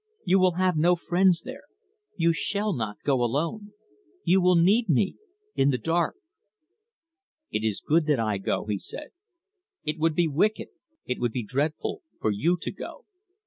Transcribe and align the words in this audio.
You 0.25 0.39
will 0.39 0.53
have 0.53 0.75
no 0.77 0.95
friends 0.95 1.43
there. 1.43 1.65
You 2.17 2.33
shall 2.33 2.73
not 2.73 2.97
go 3.03 3.21
alone. 3.21 3.73
You 4.23 4.41
will 4.41 4.55
need 4.55 4.89
me 4.89 5.17
in 5.55 5.69
the 5.69 5.77
dark." 5.77 6.15
"It 7.51 7.63
is 7.63 7.83
good 7.85 8.07
that 8.07 8.19
I 8.19 8.39
go," 8.39 8.65
he 8.65 8.79
said. 8.79 9.09
"It 9.83 9.99
would 9.99 10.15
be 10.15 10.27
wicked, 10.27 10.69
it 11.05 11.19
would 11.19 11.33
be 11.33 11.43
dreadful, 11.43 12.01
for 12.19 12.31
you 12.31 12.57
to 12.61 12.71
go." 12.71 13.05